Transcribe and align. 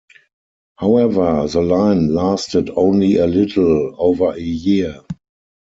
However, 0.79 1.45
the 1.47 1.61
line 1.61 2.11
lasted 2.11 2.71
only 2.75 3.17
a 3.17 3.27
little 3.27 3.93
over 3.99 4.31
a 4.31 4.41
year. 4.41 5.01